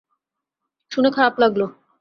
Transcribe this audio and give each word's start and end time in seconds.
শুনে 0.91 1.09
খারাপ 1.11 1.35
লাগলো। 1.39 1.65